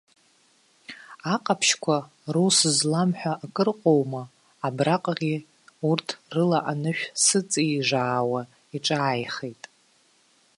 [1.33, 1.97] Аҟаԥшьқәа
[2.33, 4.23] рус злам ҳәа акрыҟоума,
[4.67, 5.35] абраҟагьы
[5.89, 8.41] урҭ рыла анышә сыҵижаауа
[8.75, 9.63] иҿааихеит.